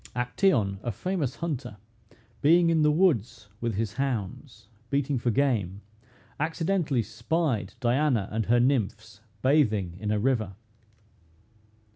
Actæon, 0.15 0.79
a 0.81 0.91
famous 0.91 1.35
hunter, 1.35 1.77
being 2.41 2.71
in 2.71 2.81
the 2.81 2.89
woods 2.91 3.49
with 3.61 3.75
his 3.75 3.93
hounds, 3.93 4.67
beating 4.89 5.19
for 5.19 5.29
game, 5.29 5.81
accidentally 6.39 7.03
spied 7.03 7.75
Diana 7.79 8.27
and 8.31 8.47
her 8.47 8.59
nymphs 8.59 9.21
bathing 9.43 9.97
in 9.99 10.09
a 10.09 10.17
river. 10.17 10.55